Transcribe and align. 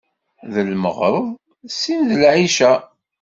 D 0.53 0.55
lmeɣreb, 0.69 1.27
sin 1.79 1.99
d 2.09 2.11
lɛica. 2.21 2.73